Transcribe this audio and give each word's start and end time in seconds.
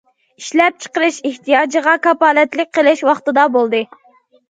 ئىشلەپچىقىرىش 0.43 1.19
ئېھتىياجىغا 1.29 1.95
كاپالەتلىك 2.09 2.75
قىلىش 2.81 3.07
ۋاقتىدا 3.13 3.49
بولدى. 3.61 3.87